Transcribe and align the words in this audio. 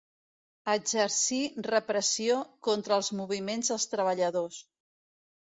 Exercí 0.71 1.37
repressió 1.67 2.39
contra 2.69 2.97
els 3.03 3.11
moviments 3.21 3.71
dels 3.75 3.87
treballadors. 3.95 4.61